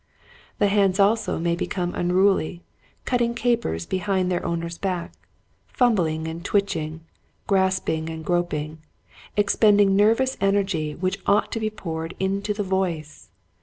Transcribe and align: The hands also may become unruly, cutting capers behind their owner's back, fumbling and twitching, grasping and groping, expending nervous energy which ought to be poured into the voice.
The 0.57 0.65
hands 0.65 0.99
also 0.99 1.37
may 1.37 1.55
become 1.55 1.93
unruly, 1.93 2.63
cutting 3.05 3.35
capers 3.35 3.85
behind 3.85 4.31
their 4.31 4.43
owner's 4.43 4.79
back, 4.79 5.11
fumbling 5.67 6.27
and 6.27 6.43
twitching, 6.43 7.01
grasping 7.45 8.09
and 8.09 8.25
groping, 8.25 8.79
expending 9.37 9.95
nervous 9.95 10.37
energy 10.41 10.95
which 10.95 11.19
ought 11.27 11.51
to 11.51 11.59
be 11.59 11.69
poured 11.69 12.15
into 12.19 12.51
the 12.51 12.63
voice. 12.63 13.29